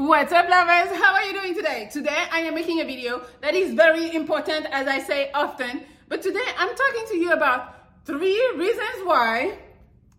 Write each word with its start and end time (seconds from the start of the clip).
What's 0.00 0.32
up, 0.32 0.48
lovers? 0.48 0.96
How 0.96 1.12
are 1.12 1.24
you 1.24 1.34
doing 1.34 1.54
today? 1.54 1.90
Today, 1.92 2.24
I 2.32 2.40
am 2.40 2.54
making 2.54 2.80
a 2.80 2.86
video 2.86 3.20
that 3.42 3.52
is 3.52 3.74
very 3.74 4.14
important, 4.14 4.64
as 4.72 4.88
I 4.88 4.98
say 4.98 5.30
often. 5.32 5.82
But 6.08 6.22
today, 6.22 6.48
I'm 6.56 6.74
talking 6.74 7.04
to 7.08 7.16
you 7.18 7.32
about 7.32 7.74
three 8.06 8.52
reasons 8.56 9.04
why 9.04 9.58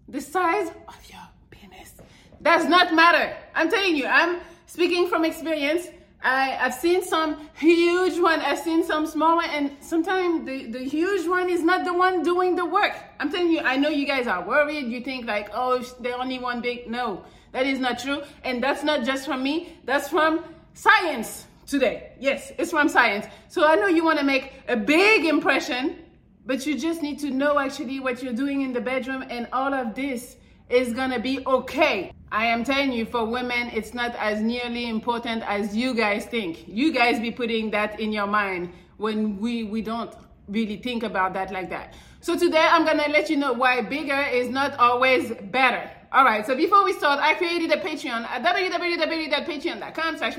the 0.07 0.21
size 0.21 0.67
of 0.87 1.09
your 1.09 1.27
penis 1.49 1.95
does 2.43 2.65
not 2.65 2.93
matter. 2.93 3.35
I'm 3.55 3.71
telling 3.71 3.95
you, 3.95 4.05
I'm 4.05 4.41
speaking 4.67 5.07
from 5.07 5.25
experience. 5.25 5.87
I, 6.23 6.59
I've 6.61 6.75
seen 6.75 7.01
some 7.01 7.49
huge 7.55 8.20
one, 8.20 8.39
I've 8.39 8.59
seen 8.59 8.84
some 8.84 9.07
small 9.07 9.37
one, 9.37 9.49
and 9.49 9.71
sometimes 9.79 10.45
the, 10.45 10.65
the 10.67 10.84
huge 10.84 11.27
one 11.27 11.49
is 11.49 11.63
not 11.63 11.85
the 11.85 11.93
one 11.93 12.21
doing 12.21 12.55
the 12.55 12.65
work. 12.65 12.95
I'm 13.20 13.31
telling 13.31 13.51
you, 13.51 13.61
I 13.61 13.77
know 13.77 13.89
you 13.89 14.05
guys 14.05 14.27
are 14.27 14.43
worried. 14.48 14.89
You 14.89 15.01
think 15.01 15.25
like, 15.25 15.49
oh, 15.55 15.79
they 15.99 16.13
only 16.13 16.37
one 16.37 16.61
big. 16.61 16.87
No, 16.87 17.25
that 17.51 17.65
is 17.65 17.79
not 17.79 17.99
true. 17.99 18.23
And 18.43 18.61
that's 18.63 18.83
not 18.83 19.03
just 19.03 19.25
from 19.25 19.43
me, 19.43 19.77
that's 19.85 20.09
from 20.09 20.43
science 20.73 21.47
today. 21.67 22.13
Yes, 22.19 22.51
it's 22.57 22.71
from 22.71 22.89
science. 22.89 23.26
So 23.48 23.65
I 23.65 23.76
know 23.76 23.87
you 23.87 24.03
want 24.03 24.20
to 24.20 24.26
make 24.26 24.53
a 24.67 24.76
big 24.76 25.26
impression, 25.26 25.98
but 26.45 26.65
you 26.65 26.77
just 26.77 27.01
need 27.01 27.20
to 27.20 27.31
know 27.31 27.59
actually 27.59 27.99
what 27.99 28.21
you're 28.21 28.34
doing 28.34 28.61
in 28.61 28.73
the 28.73 28.81
bedroom, 28.81 29.23
and 29.29 29.48
all 29.53 29.73
of 29.73 29.95
this 29.95 30.37
is 30.70 30.93
gonna 30.93 31.20
be 31.20 31.45
okay. 31.45 32.13
I 32.31 32.45
am 32.45 32.63
telling 32.63 32.93
you, 32.93 33.05
for 33.05 33.26
women, 33.26 33.70
it's 33.73 33.93
not 33.93 34.15
as 34.15 34.41
nearly 34.41 34.87
important 34.87 35.43
as 35.43 35.76
you 35.76 35.93
guys 35.93 36.26
think. 36.26 36.65
You 36.67 36.93
guys 36.93 37.20
be 37.20 37.29
putting 37.29 37.71
that 37.71 37.99
in 37.99 38.13
your 38.13 38.27
mind 38.27 38.71
when 38.98 39.37
we 39.39 39.63
we 39.65 39.81
don't 39.81 40.13
really 40.48 40.77
think 40.77 41.04
about 41.04 41.33
that 41.33 41.51
like 41.51 41.70
that. 41.70 41.93
So 42.21 42.37
today 42.37 42.65
I'm 42.70 42.85
gonna 42.85 43.09
let 43.09 43.29
you 43.29 43.37
know 43.37 43.54
why 43.54 43.81
bigger 43.81 44.21
is 44.21 44.49
not 44.49 44.77
always 44.79 45.31
better. 45.51 45.89
All 46.13 46.26
right, 46.26 46.45
so 46.45 46.57
before 46.57 46.84
we 46.84 46.91
start, 46.91 47.21
I 47.21 47.35
created 47.35 47.71
a 47.71 47.77
Patreon 47.77 48.26
at 48.26 48.43
www.patreon.com 48.43 50.17
slash 50.17 50.35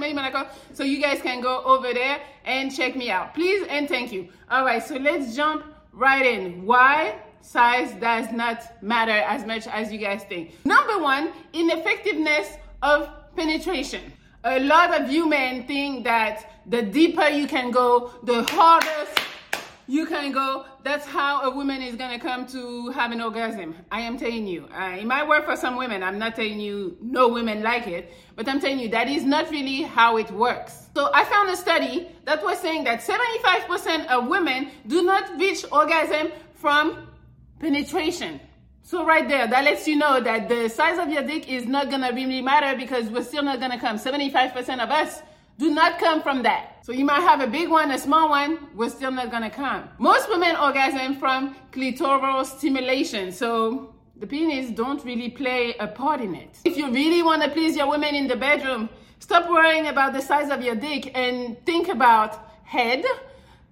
so 0.75 0.85
you 0.85 1.01
guys 1.01 1.23
can 1.23 1.41
go 1.41 1.63
over 1.65 1.95
there 1.95 2.21
and 2.45 2.75
check 2.75 2.95
me 2.95 3.11
out. 3.11 3.33
Please 3.33 3.67
and 3.71 3.89
thank 3.89 4.13
you. 4.13 4.29
All 4.51 4.67
right, 4.67 4.83
so 4.83 4.97
let's 4.97 5.35
jump 5.35 5.65
right 5.95 6.27
in. 6.27 6.67
Why 6.67 7.15
size 7.41 7.95
does 7.95 8.31
not 8.33 8.83
matter 8.83 9.13
as 9.13 9.47
much 9.47 9.67
as 9.67 9.91
you 9.91 9.97
guys 9.99 10.25
think? 10.25 10.55
Number 10.67 10.99
one, 10.99 11.33
ineffectiveness 11.55 12.49
of 12.83 13.09
penetration. 13.35 14.13
A 14.45 14.61
lot 14.61 15.01
of 15.01 15.11
you 15.11 15.27
men 15.27 15.67
think 15.67 16.05
that 16.05 16.61
the 16.67 16.83
deeper 16.83 17.29
you 17.29 17.47
can 17.47 17.71
go, 17.71 18.13
the 18.25 18.43
harder 18.43 19.07
you 19.93 20.07
can 20.07 20.33
go. 20.33 20.65
That's 20.85 21.07
how 21.07 21.43
a 21.43 21.51
woman 21.55 21.83
is 21.83 21.97
gonna 21.97 22.19
come 22.19 22.47
to 22.47 22.89
have 22.93 23.13
an 23.13 23.21
orgasm. 23.21 23.75
I 23.91 24.01
am 24.01 24.17
telling 24.17 24.47
you. 24.47 24.67
Uh, 24.75 24.97
it 24.99 25.05
might 25.05 25.29
work 25.29 25.45
for 25.45 25.55
some 25.55 25.77
women. 25.77 26.03
I'm 26.03 26.19
not 26.19 26.35
telling 26.35 26.61
you 26.61 26.97
no 27.03 27.29
women 27.29 27.63
like 27.63 27.87
it, 27.87 28.11
but 28.35 28.49
I'm 28.49 28.59
telling 28.59 28.79
you 28.79 28.89
that 28.89 29.07
is 29.09 29.23
not 29.23 29.51
really 29.51 29.83
how 29.83 30.17
it 30.17 30.31
works. 30.31 30.89
So 30.97 31.11
I 31.13 31.25
found 31.25 31.51
a 31.51 31.57
study 31.57 32.09
that 32.25 32.43
was 32.43 32.59
saying 32.61 32.85
that 32.85 33.03
75% 33.03 34.07
of 34.07 34.29
women 34.29 34.71
do 34.87 35.03
not 35.03 35.39
reach 35.39 35.63
orgasm 35.71 36.33
from 36.55 37.09
penetration. 37.61 38.41
So 38.85 39.05
right 39.05 39.29
there, 39.29 39.47
that 39.47 39.63
lets 39.63 39.87
you 39.87 39.97
know 39.97 40.23
that 40.23 40.49
the 40.49 40.71
size 40.71 40.99
of 40.99 41.11
your 41.11 41.23
dick 41.23 41.51
is 41.51 41.67
not 41.67 41.91
gonna 41.91 42.13
really 42.15 42.41
matter 42.41 42.79
because 42.79 43.11
we're 43.11 43.25
still 43.25 43.43
not 43.43 43.61
gonna 43.61 43.79
come. 43.79 43.99
75% 43.99 44.83
of 44.83 44.91
us 44.91 45.21
do 45.59 45.71
not 45.71 45.99
come 45.99 46.23
from 46.23 46.43
that. 46.43 46.85
So 46.85 46.93
you 46.93 47.05
might 47.05 47.21
have 47.21 47.41
a 47.41 47.47
big 47.47 47.69
one, 47.69 47.91
a 47.93 47.99
small 47.99 48.29
one, 48.29 48.69
we're 48.75 48.89
still 48.89 49.13
not 49.13 49.31
gonna 49.31 49.51
come. 49.51 49.89
Most 49.99 50.29
women 50.29 50.57
orgasm 50.57 51.17
from 51.17 51.55
clitoral 51.71 52.45
stimulation. 52.45 53.31
So 53.33 53.95
the 54.17 54.27
penis 54.27 54.71
don't 54.71 55.05
really 55.05 55.31
play 55.31 55.75
a 55.79 55.87
part 55.87 56.21
in 56.21 56.35
it. 56.35 56.59
If 56.65 56.77
you 56.77 56.91
really 56.91 57.23
wanna 57.23 57.49
please 57.49 57.77
your 57.77 57.89
women 57.89 58.15
in 58.15 58.27
the 58.27 58.37
bedroom, 58.37 58.89
stop 59.21 59.49
worrying 59.49 59.87
about 59.87 60.13
the 60.13 60.21
size 60.21 60.51
of 60.51 60.63
your 60.63 60.75
dick 60.75 61.17
and 61.17 61.65
think 61.65 61.89
about 61.89 62.49
head, 62.65 63.05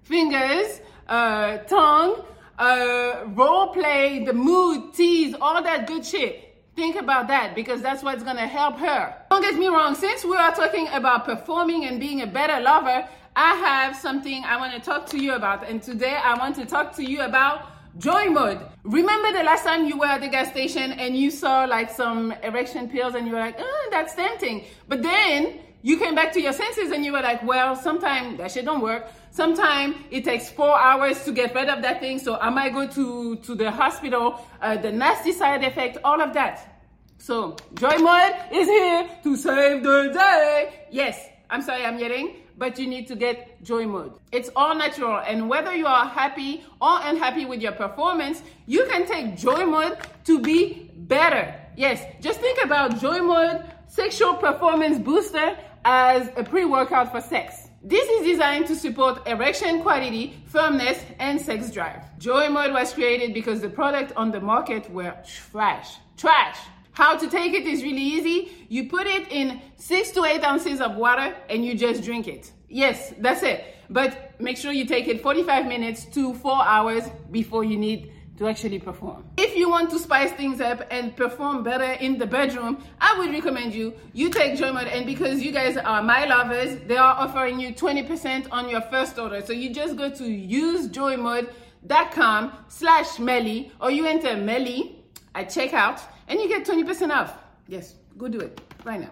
fingers, 0.03 0.79
uh, 1.07 1.57
tongue, 1.59 2.23
uh, 2.57 3.25
role 3.27 3.67
play, 3.67 4.23
the 4.23 4.33
mood, 4.33 4.93
tease, 4.93 5.35
all 5.41 5.61
that 5.61 5.87
good 5.87 6.05
shit. 6.05 6.50
Think 6.75 6.95
about 6.95 7.27
that 7.27 7.53
because 7.53 7.81
that's 7.81 8.01
what's 8.01 8.23
gonna 8.23 8.47
help 8.47 8.77
her. 8.77 9.13
Don't 9.29 9.41
get 9.41 9.55
me 9.55 9.67
wrong, 9.67 9.93
since 9.93 10.23
we 10.23 10.35
are 10.37 10.55
talking 10.55 10.87
about 10.89 11.25
performing 11.25 11.85
and 11.85 11.99
being 11.99 12.21
a 12.21 12.27
better 12.27 12.61
lover, 12.61 13.07
I 13.35 13.55
have 13.55 13.95
something 13.95 14.43
I 14.43 14.57
wanna 14.57 14.79
talk 14.79 15.05
to 15.07 15.17
you 15.17 15.33
about. 15.33 15.67
And 15.67 15.83
today 15.83 16.15
I 16.15 16.37
want 16.37 16.55
to 16.55 16.65
talk 16.65 16.95
to 16.95 17.03
you 17.03 17.21
about 17.21 17.67
joy 17.97 18.29
mode. 18.29 18.59
Remember 18.83 19.31
the 19.33 19.43
last 19.43 19.65
time 19.65 19.85
you 19.85 19.97
were 19.97 20.05
at 20.05 20.21
the 20.21 20.29
gas 20.29 20.49
station 20.49 20.93
and 20.93 21.17
you 21.17 21.29
saw 21.29 21.65
like 21.65 21.89
some 21.89 22.31
erection 22.43 22.89
pills 22.89 23.15
and 23.15 23.27
you 23.27 23.33
were 23.33 23.39
like, 23.39 23.57
oh, 23.59 23.87
that's 23.91 24.15
tempting. 24.15 24.63
But 24.87 25.03
then 25.03 25.59
you 25.81 25.97
came 25.97 26.15
back 26.15 26.31
to 26.33 26.41
your 26.41 26.53
senses 26.53 26.91
and 26.91 27.03
you 27.03 27.11
were 27.11 27.21
like, 27.21 27.43
well, 27.43 27.75
sometimes 27.75 28.37
that 28.37 28.51
shit 28.51 28.65
don't 28.65 28.81
work. 28.81 29.07
Sometimes 29.31 29.95
it 30.11 30.25
takes 30.25 30.49
four 30.49 30.77
hours 30.77 31.23
to 31.23 31.31
get 31.31 31.55
rid 31.55 31.69
of 31.69 31.81
that 31.81 32.01
thing. 32.01 32.19
So 32.19 32.37
I 32.37 32.49
might 32.49 32.73
go 32.73 32.85
to, 32.85 33.37
to 33.37 33.55
the 33.55 33.71
hospital, 33.71 34.45
uh, 34.61 34.75
the 34.75 34.91
nasty 34.91 35.31
side 35.31 35.63
effect, 35.63 35.97
all 36.03 36.21
of 36.21 36.33
that. 36.33 36.83
So 37.17 37.55
Joy 37.75 37.97
Mode 37.97 38.35
is 38.51 38.67
here 38.67 39.09
to 39.23 39.35
save 39.37 39.83
the 39.83 40.11
day. 40.13 40.85
Yes, 40.91 41.29
I'm 41.49 41.61
sorry 41.61 41.85
I'm 41.85 41.97
yelling, 41.97 42.35
but 42.57 42.77
you 42.77 42.87
need 42.87 43.07
to 43.07 43.15
get 43.15 43.63
Joy 43.63 43.85
Mode. 43.85 44.13
It's 44.33 44.49
all 44.55 44.75
natural. 44.75 45.19
And 45.19 45.47
whether 45.47 45.73
you 45.73 45.87
are 45.87 46.07
happy 46.07 46.65
or 46.81 46.99
unhappy 47.03 47.45
with 47.45 47.61
your 47.61 47.71
performance, 47.71 48.43
you 48.67 48.85
can 48.89 49.05
take 49.07 49.37
Joy 49.37 49.65
Mode 49.65 49.97
to 50.25 50.39
be 50.39 50.91
better. 50.95 51.55
Yes, 51.77 52.03
just 52.19 52.41
think 52.41 52.61
about 52.61 52.99
Joy 52.99 53.19
Mode 53.19 53.63
sexual 53.87 54.33
performance 54.33 54.99
booster 54.99 55.57
as 55.85 56.29
a 56.35 56.43
pre-workout 56.43 57.11
for 57.11 57.21
sex. 57.21 57.70
This 57.83 58.07
is 58.09 58.27
designed 58.27 58.67
to 58.67 58.75
support 58.75 59.27
erection 59.27 59.81
quality, 59.81 60.35
firmness, 60.45 61.03
and 61.17 61.41
sex 61.41 61.71
drive. 61.71 62.15
Joy 62.19 62.47
Mode 62.47 62.73
was 62.73 62.93
created 62.93 63.33
because 63.33 63.59
the 63.59 63.69
product 63.69 64.13
on 64.15 64.29
the 64.29 64.39
market 64.39 64.87
were 64.91 65.15
trash. 65.25 65.95
Trash. 66.15 66.59
How 66.91 67.17
to 67.17 67.27
take 67.27 67.53
it 67.53 67.65
is 67.65 67.81
really 67.81 68.03
easy. 68.03 68.67
You 68.69 68.87
put 68.87 69.07
it 69.07 69.31
in 69.31 69.59
six 69.77 70.11
to 70.11 70.25
eight 70.25 70.43
ounces 70.43 70.79
of 70.79 70.95
water 70.95 71.35
and 71.49 71.65
you 71.65 71.73
just 71.73 72.03
drink 72.03 72.27
it. 72.27 72.51
Yes, 72.69 73.15
that's 73.17 73.41
it. 73.41 73.75
But 73.89 74.39
make 74.39 74.57
sure 74.57 74.71
you 74.71 74.85
take 74.85 75.07
it 75.07 75.19
45 75.19 75.65
minutes 75.65 76.05
to 76.13 76.35
four 76.35 76.63
hours 76.63 77.03
before 77.31 77.63
you 77.63 77.77
need 77.77 78.13
to 78.37 78.47
actually 78.47 78.77
perform. 78.77 79.25
If 79.51 79.57
you 79.57 79.69
want 79.69 79.89
to 79.89 79.99
spice 79.99 80.31
things 80.31 80.61
up 80.61 80.81
and 80.89 81.13
perform 81.13 81.61
better 81.61 81.83
in 81.83 82.17
the 82.17 82.25
bedroom, 82.25 82.81
I 83.01 83.19
would 83.19 83.31
recommend 83.31 83.75
you, 83.75 83.93
you 84.13 84.29
take 84.29 84.57
Joy 84.57 84.71
Mode 84.71 84.87
and 84.87 85.05
because 85.05 85.43
you 85.43 85.51
guys 85.51 85.75
are 85.75 86.01
my 86.01 86.23
lovers, 86.23 86.79
they 86.87 86.95
are 86.95 87.15
offering 87.15 87.59
you 87.59 87.73
20% 87.73 88.47
on 88.49 88.69
your 88.69 88.79
first 88.79 89.19
order. 89.19 89.41
So 89.41 89.51
you 89.51 89.73
just 89.73 89.97
go 89.97 90.09
to 90.09 90.23
usejoymode.com 90.23 92.53
slash 92.69 93.17
Melli 93.17 93.71
or 93.81 93.91
you 93.91 94.05
enter 94.05 94.37
Melli 94.37 94.95
at 95.35 95.49
checkout 95.49 95.99
and 96.29 96.39
you 96.39 96.47
get 96.47 96.65
20% 96.65 97.11
off. 97.11 97.37
Yes, 97.67 97.95
go 98.17 98.29
do 98.29 98.39
it 98.39 98.61
right 98.85 99.01
now. 99.01 99.11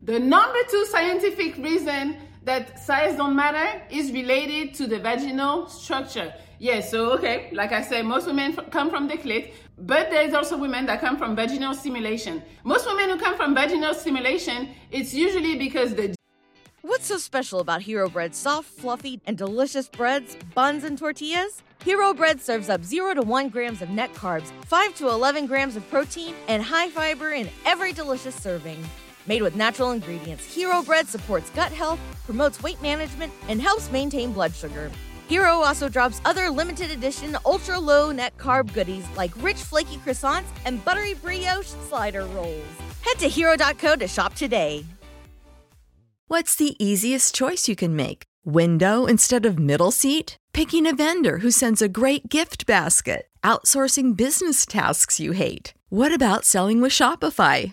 The 0.00 0.18
number 0.18 0.60
two 0.70 0.86
scientific 0.86 1.58
reason 1.58 2.16
that 2.44 2.78
size 2.78 3.16
don't 3.16 3.34
matter 3.34 3.82
is 3.90 4.12
related 4.12 4.74
to 4.74 4.86
the 4.86 4.98
vaginal 4.98 5.66
structure. 5.68 6.32
Yes, 6.58 6.90
so 6.90 7.12
okay, 7.12 7.50
like 7.52 7.72
I 7.72 7.82
said, 7.82 8.04
most 8.06 8.26
women 8.26 8.56
f- 8.56 8.70
come 8.70 8.90
from 8.90 9.08
the 9.08 9.14
clit, 9.14 9.52
but 9.78 10.10
there's 10.10 10.34
also 10.34 10.56
women 10.56 10.86
that 10.86 11.00
come 11.00 11.16
from 11.16 11.34
vaginal 11.34 11.74
stimulation. 11.74 12.42
Most 12.62 12.86
women 12.86 13.10
who 13.10 13.18
come 13.18 13.36
from 13.36 13.54
vaginal 13.54 13.92
stimulation, 13.94 14.68
it's 14.90 15.12
usually 15.12 15.56
because 15.56 15.94
the 15.94 16.14
What's 16.82 17.06
so 17.06 17.16
special 17.16 17.60
about 17.60 17.80
Hero 17.80 18.10
Bread's 18.10 18.36
soft, 18.36 18.68
fluffy, 18.68 19.18
and 19.26 19.38
delicious 19.38 19.88
breads, 19.88 20.36
buns, 20.54 20.84
and 20.84 20.98
tortillas? 20.98 21.62
Hero 21.82 22.12
Bread 22.12 22.42
serves 22.42 22.68
up 22.68 22.84
0 22.84 23.14
to 23.14 23.22
1 23.22 23.48
grams 23.48 23.80
of 23.80 23.88
net 23.88 24.12
carbs, 24.14 24.52
5 24.66 24.94
to 24.96 25.08
11 25.08 25.46
grams 25.46 25.76
of 25.76 25.90
protein, 25.90 26.34
and 26.46 26.62
high 26.62 26.90
fiber 26.90 27.30
in 27.30 27.48
every 27.64 27.94
delicious 27.94 28.34
serving. 28.34 28.78
Made 29.26 29.42
with 29.42 29.56
natural 29.56 29.92
ingredients, 29.92 30.44
Hero 30.54 30.82
Bread 30.82 31.08
supports 31.08 31.50
gut 31.50 31.72
health, 31.72 31.98
promotes 32.26 32.62
weight 32.62 32.80
management, 32.82 33.32
and 33.48 33.60
helps 33.60 33.90
maintain 33.90 34.32
blood 34.32 34.54
sugar. 34.54 34.90
Hero 35.28 35.60
also 35.60 35.88
drops 35.88 36.20
other 36.26 36.50
limited 36.50 36.90
edition 36.90 37.36
ultra 37.46 37.78
low 37.78 38.12
net 38.12 38.36
carb 38.36 38.72
goodies 38.74 39.06
like 39.16 39.30
rich 39.42 39.56
flaky 39.56 39.96
croissants 39.96 40.44
and 40.66 40.84
buttery 40.84 41.14
brioche 41.14 41.72
slider 41.88 42.26
rolls. 42.26 42.64
Head 43.00 43.18
to 43.20 43.28
hero.co 43.28 43.96
to 43.96 44.08
shop 44.08 44.34
today. 44.34 44.84
What's 46.28 46.56
the 46.56 46.74
easiest 46.82 47.34
choice 47.34 47.68
you 47.68 47.76
can 47.76 47.96
make? 47.96 48.24
Window 48.44 49.06
instead 49.06 49.46
of 49.46 49.58
middle 49.58 49.90
seat? 49.90 50.36
Picking 50.52 50.86
a 50.86 50.94
vendor 50.94 51.38
who 51.38 51.50
sends 51.50 51.80
a 51.80 51.88
great 51.88 52.28
gift 52.28 52.66
basket? 52.66 53.26
Outsourcing 53.42 54.16
business 54.16 54.66
tasks 54.66 55.18
you 55.20 55.32
hate? 55.32 55.72
What 55.88 56.14
about 56.14 56.44
selling 56.44 56.80
with 56.80 56.92
Shopify? 56.92 57.72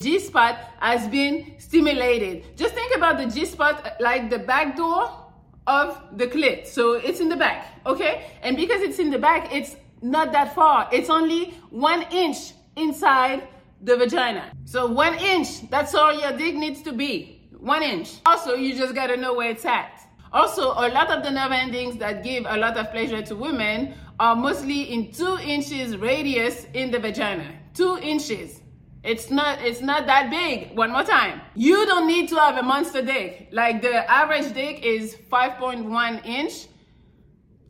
G 0.00 0.20
spot 0.20 0.60
has 0.78 1.08
been 1.08 1.54
stimulated. 1.58 2.56
Just 2.56 2.72
think 2.72 2.94
about 2.94 3.18
the 3.18 3.26
G 3.26 3.44
spot 3.44 3.96
like 3.98 4.30
the 4.30 4.38
back 4.38 4.76
door 4.76 5.10
of 5.66 6.00
the 6.16 6.28
clit. 6.28 6.68
So 6.68 6.92
it's 6.92 7.18
in 7.18 7.28
the 7.28 7.34
back, 7.34 7.80
okay? 7.84 8.30
And 8.42 8.56
because 8.56 8.80
it's 8.80 9.00
in 9.00 9.10
the 9.10 9.18
back, 9.18 9.52
it's 9.52 9.74
not 10.00 10.30
that 10.30 10.54
far. 10.54 10.88
It's 10.92 11.10
only 11.10 11.46
one 11.70 12.02
inch 12.12 12.52
inside 12.76 13.48
the 13.82 13.96
vagina. 13.96 14.52
So 14.66 14.86
one 14.86 15.14
inch, 15.18 15.68
that's 15.68 15.92
all 15.96 16.14
your 16.14 16.30
dick 16.30 16.54
needs 16.54 16.80
to 16.82 16.92
be. 16.92 17.48
One 17.58 17.82
inch. 17.82 18.18
Also, 18.24 18.54
you 18.54 18.76
just 18.76 18.94
gotta 18.94 19.16
know 19.16 19.34
where 19.34 19.50
it's 19.50 19.64
at. 19.64 20.06
Also, 20.32 20.74
a 20.74 20.86
lot 20.94 21.10
of 21.10 21.24
the 21.24 21.30
nerve 21.32 21.50
endings 21.50 21.96
that 21.96 22.22
give 22.22 22.44
a 22.46 22.56
lot 22.56 22.76
of 22.76 22.92
pleasure 22.92 23.22
to 23.22 23.34
women 23.34 23.94
are 24.20 24.36
mostly 24.36 24.94
in 24.94 25.10
two 25.10 25.38
inches 25.38 25.96
radius 25.96 26.66
in 26.72 26.92
the 26.92 27.00
vagina. 27.00 27.52
Two 27.74 27.98
inches. 27.98 28.60
It's 29.04 29.30
not 29.30 29.60
it's 29.62 29.80
not 29.80 30.06
that 30.06 30.30
big. 30.30 30.76
One 30.76 30.92
more 30.92 31.04
time. 31.04 31.40
You 31.54 31.86
don't 31.86 32.06
need 32.06 32.28
to 32.30 32.36
have 32.36 32.56
a 32.56 32.62
monster 32.62 33.02
dick. 33.02 33.48
Like 33.52 33.82
the 33.82 34.10
average 34.10 34.52
dick 34.52 34.82
is 34.82 35.14
5.1 35.30 36.26
inch. 36.26 36.66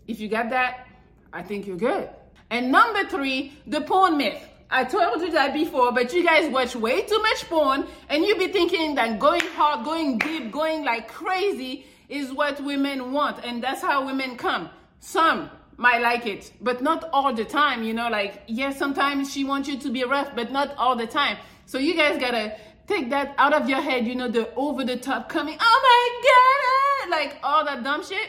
If 0.07 0.21
you 0.21 0.29
got 0.29 0.51
that, 0.51 0.87
I 1.33 1.43
think 1.43 1.67
you're 1.67 1.77
good. 1.77 2.09
And 2.51 2.73
number 2.73 3.05
three, 3.05 3.53
the 3.67 3.83
porn 3.83 4.17
myth. 4.17 4.43
I 4.71 4.85
told 4.85 5.23
you 5.23 5.31
that 5.33 5.55
before, 5.55 5.93
but 5.93 6.13
you 6.13 6.23
guys 6.23 6.51
watch 6.51 6.77
way 6.77 7.03
too 7.03 7.19
much 7.21 7.49
porn 7.49 7.87
and 8.11 8.25
you 8.25 8.37
be 8.37 8.49
thinking 8.49 8.95
that 8.97 9.19
going 9.19 9.41
hard, 9.55 9.85
going 9.85 10.19
deep, 10.19 10.51
going 10.51 10.85
like 10.85 11.09
crazy 11.09 11.87
is 12.09 12.33
what 12.33 12.63
women 12.63 13.13
want. 13.13 13.45
And 13.45 13.63
that's 13.63 13.81
how 13.81 14.05
women 14.05 14.37
come. 14.37 14.69
Some 15.01 15.51
might 15.79 16.03
like 16.03 16.27
it, 16.27 16.53
but 16.61 16.83
not 16.83 17.09
all 17.13 17.33
the 17.33 17.45
time. 17.45 17.83
You 17.83 17.95
know, 17.95 18.11
like, 18.11 18.43
yes, 18.47 18.77
sometimes 18.79 19.33
she 19.33 19.45
wants 19.45 19.69
you 19.69 19.79
to 19.79 19.91
be 19.91 20.05
rough, 20.05 20.37
but 20.37 20.53
not 20.53 20.77
all 20.77 20.95
the 20.95 21.07
time. 21.07 21.39
So 21.65 21.79
you 21.79 21.95
guys 21.95 22.21
gotta 22.21 22.57
take 22.87 23.09
that 23.11 23.35
out 23.39 23.55
of 23.55 23.69
your 23.69 23.81
head, 23.81 24.07
you 24.07 24.15
know, 24.15 24.29
the 24.29 24.53
over 24.55 24.85
the 24.85 24.97
top 24.97 25.29
coming, 25.29 25.57
oh 25.59 25.81
my 25.89 26.29
god, 26.29 27.17
ah, 27.17 27.21
like 27.23 27.39
all 27.43 27.65
that 27.65 27.83
dumb 27.83 28.05
shit. 28.05 28.29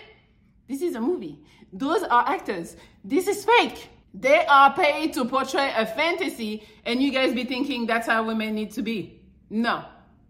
This 0.67 0.81
is 0.81 0.95
a 0.95 1.01
movie. 1.01 1.39
Those 1.73 2.03
are 2.03 2.27
actors. 2.27 2.77
This 3.03 3.27
is 3.27 3.43
fake. 3.43 3.89
They 4.13 4.45
are 4.45 4.73
paid 4.73 5.13
to 5.13 5.25
portray 5.25 5.71
a 5.75 5.85
fantasy, 5.85 6.67
and 6.85 7.01
you 7.01 7.11
guys 7.11 7.33
be 7.33 7.43
thinking 7.43 7.85
that's 7.85 8.07
how 8.07 8.23
women 8.23 8.55
need 8.55 8.71
to 8.71 8.81
be. 8.81 9.21
No, 9.49 9.85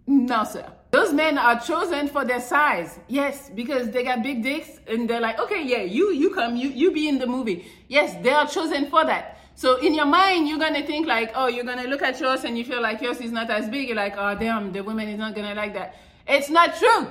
no, 0.07 0.43
sir. 0.45 0.65
Those 0.91 1.13
men 1.13 1.37
are 1.37 1.59
chosen 1.59 2.07
for 2.07 2.25
their 2.25 2.41
size. 2.41 2.99
Yes, 3.07 3.51
because 3.53 3.91
they 3.91 4.03
got 4.03 4.23
big 4.23 4.41
dicks, 4.41 4.79
and 4.87 5.07
they're 5.07 5.21
like, 5.21 5.39
okay, 5.39 5.63
yeah, 5.63 5.83
you 5.83 6.11
you 6.11 6.33
come, 6.33 6.55
you 6.55 6.69
you 6.69 6.91
be 6.91 7.07
in 7.07 7.19
the 7.19 7.27
movie. 7.27 7.67
Yes, 7.87 8.15
they 8.23 8.31
are 8.31 8.47
chosen 8.47 8.89
for 8.89 9.05
that. 9.05 9.37
So 9.53 9.75
in 9.75 9.93
your 9.93 10.05
mind, 10.05 10.47
you're 10.47 10.57
gonna 10.57 10.85
think 10.85 11.05
like, 11.05 11.31
oh, 11.35 11.47
you're 11.47 11.65
gonna 11.65 11.83
look 11.87 12.01
at 12.01 12.19
yours 12.19 12.43
and 12.43 12.57
you 12.57 12.63
feel 12.65 12.81
like 12.81 13.01
yours 13.01 13.19
is 13.19 13.31
not 13.31 13.49
as 13.51 13.69
big. 13.69 13.87
You're 13.87 13.97
like, 13.97 14.15
oh, 14.17 14.33
damn, 14.33 14.71
the 14.71 14.81
woman 14.81 15.09
is 15.09 15.19
not 15.19 15.35
gonna 15.35 15.53
like 15.53 15.73
that. 15.73 15.95
It's 16.27 16.49
not 16.49 16.77
true. 16.77 17.07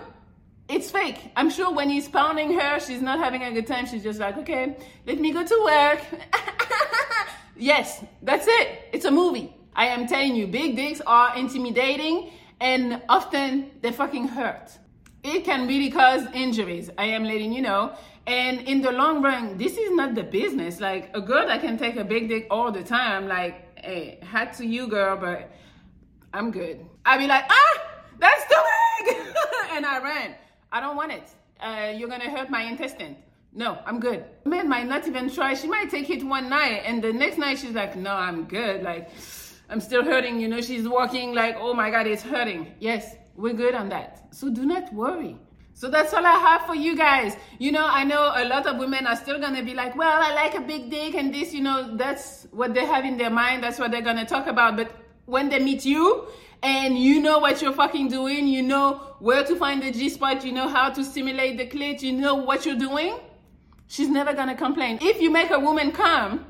It's 0.69 0.91
fake. 0.91 1.31
I'm 1.37 1.51
sure 1.51 1.73
when 1.73 1.89
he's 1.89 2.09
pounding 2.09 2.59
her, 2.59 2.81
she's 2.81 3.01
not 3.01 3.19
having 3.19 3.43
a 3.43 3.53
good 3.53 3.67
time. 3.67 3.87
She's 3.87 4.03
just 4.03 4.19
like, 4.19 4.37
okay, 4.39 4.77
let 5.07 5.21
me 5.21 5.31
go 5.33 5.45
to 5.45 5.63
work. 5.65 6.01
yes, 7.57 8.03
that's 8.23 8.47
it. 8.49 8.89
It's 8.93 9.05
a 9.05 9.11
movie. 9.11 9.55
I 9.75 9.87
am 9.87 10.07
telling 10.07 10.35
you, 10.35 10.47
big 10.47 10.75
dicks 10.75 11.01
are 11.07 11.37
intimidating 11.37 12.33
and 12.61 13.03
often 13.09 13.71
they 13.81 13.93
fucking 13.93 14.29
hurt. 14.29 14.71
It 15.23 15.45
can 15.45 15.67
really 15.67 15.91
cause 15.91 16.27
injuries. 16.33 16.91
I 16.97 17.05
am 17.07 17.25
letting 17.25 17.53
you 17.53 17.63
know. 17.63 17.95
And 18.27 18.61
in 18.61 18.83
the 18.83 18.93
long 18.93 19.23
run, 19.23 19.57
this 19.57 19.77
is 19.77 19.91
not 19.93 20.15
the 20.15 20.23
business. 20.23 20.81
Like 20.81 21.11
a 21.15 21.21
girl 21.21 21.47
that 21.47 21.61
can 21.61 21.79
take 21.79 21.97
a 21.97 22.05
big 22.05 22.29
dick 22.29 22.47
all 22.51 22.71
the 22.71 22.83
time, 22.83 23.27
like, 23.27 23.79
hey, 23.79 24.19
hat 24.23 24.55
to 24.55 24.67
you, 24.67 24.87
girl, 24.87 25.17
but 25.17 25.51
I'm 26.33 26.51
good. 26.51 26.85
I'd 27.05 27.19
be 27.19 27.27
like, 27.27 27.45
ah, 27.49 27.83
that's 28.19 28.45
too 28.49 28.63
big, 29.05 29.17
and 29.73 29.87
I 29.87 30.03
ran. 30.03 30.35
I 30.71 30.81
don't 30.81 30.97
want 30.97 31.13
it. 31.13 31.31
Uh, 31.61 31.93
you're 31.97 32.09
gonna 32.09 32.31
hurt 32.31 32.51
my 32.51 32.63
intestine. 32.63 33.17
No, 33.55 33.79
I'm 33.87 33.99
good. 33.99 34.25
Man 34.45 34.69
might 34.69 34.87
not 34.87 35.07
even 35.09 35.31
try. 35.31 35.55
She 35.55 35.67
might 35.67 35.91
take 35.91 36.11
it 36.11 36.23
one 36.23 36.49
night, 36.49 36.83
and 36.85 37.03
the 37.03 37.13
next 37.13 37.39
night 37.39 37.59
she's 37.59 37.73
like, 37.75 37.97
no, 37.97 38.13
I'm 38.13 38.45
good. 38.45 38.83
Like, 38.83 39.09
I'm 39.69 39.81
still 39.81 40.05
hurting. 40.05 40.41
You 40.41 40.49
know, 40.49 40.61
she's 40.61 40.89
walking 40.89 41.35
like, 41.35 41.57
oh 41.59 41.75
my 41.75 41.91
God, 41.91 42.07
it's 42.07 42.23
hurting. 42.23 42.75
Yes, 42.81 43.17
we're 43.37 43.55
good 43.55 43.75
on 43.75 43.89
that. 43.91 44.35
So 44.35 44.51
do 44.51 44.65
not 44.65 44.93
worry. 44.93 45.37
So 45.75 45.89
that's 45.89 46.13
all 46.13 46.27
I 46.27 46.33
have 46.33 46.67
for 46.67 46.75
you 46.75 46.97
guys. 46.97 47.37
You 47.61 47.71
know, 47.71 47.87
I 47.87 48.03
know 48.03 48.33
a 48.35 48.45
lot 48.49 48.67
of 48.67 48.79
women 48.79 49.07
are 49.07 49.15
still 49.15 49.39
gonna 49.39 49.63
be 49.63 49.75
like, 49.75 49.95
well, 49.95 50.21
I 50.21 50.35
like 50.35 50.57
a 50.57 50.61
big 50.61 50.91
dick 50.91 51.15
and 51.15 51.33
this, 51.33 51.55
you 51.55 51.63
know, 51.63 51.97
that's 51.97 52.49
what 52.51 52.75
they 52.75 52.85
have 52.85 53.05
in 53.05 53.17
their 53.17 53.31
mind. 53.31 53.63
That's 53.63 53.79
what 53.79 53.93
they're 53.93 54.03
gonna 54.03 54.27
talk 54.27 54.49
about. 54.49 54.77
But 54.77 54.91
when 55.27 55.51
they 55.51 55.61
meet 55.61 55.85
you 55.85 56.27
and 56.65 56.99
you 56.99 57.21
know 57.21 57.39
what 57.39 57.63
you're 57.63 57.73
fucking 57.73 58.09
doing, 58.09 58.49
you 58.49 58.61
know 58.63 58.95
where 59.21 59.45
to 59.45 59.55
find 59.55 59.81
the 59.81 59.93
G 59.93 60.09
spot, 60.09 60.45
you 60.45 60.51
know 60.51 60.67
how 60.67 60.91
to 60.91 61.05
stimulate 61.05 61.59
the 61.59 61.67
clit, 61.67 62.03
you 62.03 62.13
know 62.13 62.35
what 62.35 62.67
you're 62.67 62.75
doing, 62.75 63.17
she's 63.87 64.09
never 64.09 64.33
gonna 64.35 64.57
complain. 64.57 64.99
If 65.01 65.21
you 65.21 65.31
make 65.31 65.51
a 65.51 65.61
woman 65.61 65.93
come, 65.93 66.45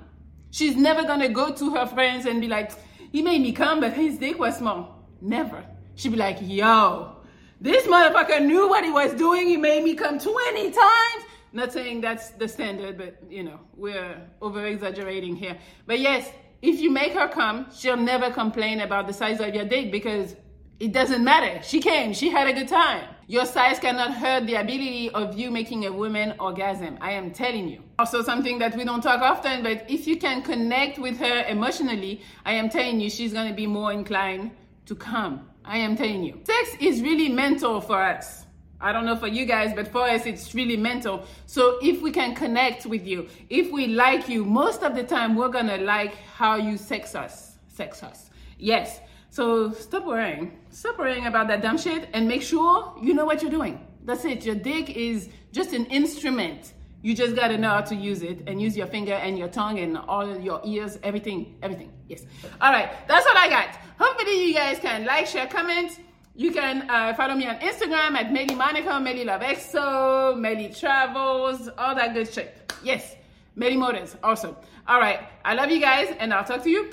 she's 0.52 0.74
never 0.74 1.02
gonna 1.02 1.28
go 1.28 1.52
to 1.52 1.74
her 1.74 1.84
friends 1.84 2.24
and 2.24 2.40
be 2.40 2.48
like, 2.48 2.72
he 3.12 3.22
made 3.22 3.40
me 3.40 3.52
come, 3.52 3.80
but 3.80 3.92
his 3.92 4.18
dick 4.18 4.38
was 4.38 4.56
small. 4.56 5.04
Never. 5.20 5.64
She'd 5.94 6.10
be 6.10 6.16
like, 6.16 6.38
yo, 6.40 7.16
this 7.60 7.86
motherfucker 7.86 8.44
knew 8.44 8.68
what 8.68 8.84
he 8.84 8.90
was 8.90 9.14
doing. 9.14 9.48
He 9.48 9.56
made 9.56 9.82
me 9.82 9.94
come 9.94 10.18
20 10.18 10.70
times. 10.70 11.24
Not 11.52 11.72
saying 11.72 12.02
that's 12.02 12.30
the 12.30 12.46
standard, 12.46 12.98
but 12.98 13.18
you 13.30 13.42
know, 13.42 13.58
we're 13.74 14.20
over 14.40 14.66
exaggerating 14.66 15.34
here. 15.34 15.56
But 15.86 15.98
yes, 15.98 16.30
if 16.60 16.80
you 16.80 16.90
make 16.90 17.12
her 17.12 17.28
come, 17.28 17.66
she'll 17.74 17.96
never 17.96 18.30
complain 18.30 18.80
about 18.80 19.06
the 19.06 19.12
size 19.12 19.40
of 19.40 19.54
your 19.54 19.64
dick 19.64 19.90
because 19.90 20.36
it 20.80 20.92
doesn't 20.92 21.24
matter. 21.24 21.60
She 21.62 21.80
came, 21.80 22.12
she 22.12 22.30
had 22.30 22.46
a 22.46 22.52
good 22.52 22.68
time. 22.68 23.04
Your 23.26 23.44
size 23.44 23.78
cannot 23.78 24.14
hurt 24.14 24.46
the 24.46 24.54
ability 24.54 25.10
of 25.10 25.36
you 25.38 25.50
making 25.50 25.84
a 25.86 25.92
woman 25.92 26.34
orgasm. 26.38 26.96
I 27.00 27.12
am 27.12 27.32
telling 27.32 27.68
you. 27.68 27.82
Also, 27.98 28.22
something 28.22 28.58
that 28.60 28.76
we 28.76 28.84
don't 28.84 29.02
talk 29.02 29.20
often, 29.20 29.62
but 29.62 29.84
if 29.90 30.06
you 30.06 30.16
can 30.16 30.40
connect 30.40 30.98
with 30.98 31.18
her 31.18 31.44
emotionally, 31.46 32.22
I 32.46 32.52
am 32.52 32.70
telling 32.70 33.00
you, 33.00 33.10
she's 33.10 33.32
gonna 33.32 33.54
be 33.54 33.66
more 33.66 33.92
inclined 33.92 34.52
to 34.86 34.94
come. 34.94 35.48
I 35.64 35.78
am 35.78 35.96
telling 35.96 36.22
you. 36.22 36.40
Sex 36.44 36.76
is 36.80 37.02
really 37.02 37.28
mental 37.28 37.80
for 37.80 38.00
us. 38.00 38.46
I 38.80 38.92
don't 38.92 39.04
know 39.04 39.16
for 39.16 39.26
you 39.26 39.44
guys, 39.44 39.72
but 39.74 39.88
for 39.88 40.02
us, 40.02 40.24
it's 40.24 40.54
really 40.54 40.76
mental. 40.76 41.24
So 41.46 41.78
if 41.82 42.00
we 42.00 42.12
can 42.12 42.34
connect 42.34 42.86
with 42.86 43.04
you, 43.04 43.28
if 43.50 43.72
we 43.72 43.88
like 43.88 44.28
you, 44.28 44.44
most 44.44 44.84
of 44.84 44.94
the 44.94 45.02
time 45.02 45.34
we're 45.34 45.48
gonna 45.48 45.78
like 45.78 46.14
how 46.14 46.54
you 46.56 46.76
sex 46.78 47.16
us. 47.16 47.58
Sex 47.66 48.04
us. 48.04 48.30
Yes. 48.58 49.00
So 49.30 49.72
stop 49.72 50.06
worrying. 50.06 50.58
Stop 50.70 50.98
worrying 50.98 51.26
about 51.26 51.48
that 51.48 51.62
dumb 51.62 51.78
shit 51.78 52.08
and 52.12 52.26
make 52.26 52.42
sure 52.42 52.94
you 53.00 53.14
know 53.14 53.24
what 53.24 53.42
you're 53.42 53.50
doing. 53.50 53.86
That's 54.04 54.24
it. 54.24 54.44
Your 54.44 54.54
dick 54.54 54.90
is 54.90 55.28
just 55.52 55.72
an 55.72 55.86
instrument. 55.86 56.72
You 57.02 57.14
just 57.14 57.36
gotta 57.36 57.56
know 57.56 57.68
how 57.70 57.82
to 57.82 57.94
use 57.94 58.22
it 58.22 58.42
and 58.46 58.60
use 58.60 58.76
your 58.76 58.86
finger 58.86 59.12
and 59.12 59.38
your 59.38 59.48
tongue 59.48 59.78
and 59.78 59.96
all 59.96 60.38
your 60.38 60.60
ears, 60.64 60.98
everything, 61.02 61.56
everything. 61.62 61.92
Yes. 62.08 62.24
All 62.60 62.72
right. 62.72 62.90
That's 63.06 63.26
all 63.26 63.36
I 63.36 63.48
got. 63.48 63.68
Hopefully 63.98 64.46
you 64.48 64.54
guys 64.54 64.78
can 64.78 65.04
like, 65.04 65.26
share, 65.26 65.46
comment 65.46 65.98
you 66.38 66.52
can 66.52 66.88
uh, 66.88 67.12
follow 67.14 67.34
me 67.34 67.46
on 67.46 67.56
Instagram 67.56 68.14
at 68.14 68.30
Melli 68.30 68.56
Monaco, 68.56 68.90
Melli 69.00 69.24
Love 69.24 69.40
Exo, 69.40 70.36
Melli 70.36 70.70
Travels, 70.78 71.68
all 71.76 71.96
that 71.96 72.14
good 72.14 72.32
shit. 72.32 72.72
Yes, 72.84 73.16
Melli 73.56 73.76
Motors, 73.76 74.16
also. 74.22 74.56
All 74.86 75.00
right, 75.00 75.18
I 75.44 75.54
love 75.54 75.68
you 75.68 75.80
guys, 75.80 76.14
and 76.20 76.32
I'll 76.32 76.44
talk 76.44 76.62
to 76.62 76.70
you 76.70 76.92